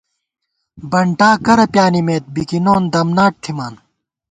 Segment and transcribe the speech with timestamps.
[0.91, 3.73] بنٹا کرہ پیانِمېت، بِکِنون دمناٹ تھِمان